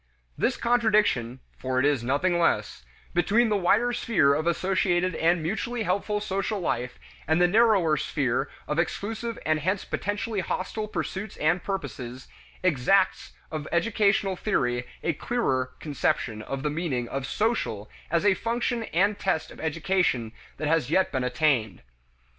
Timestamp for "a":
15.03-15.13, 18.25-18.33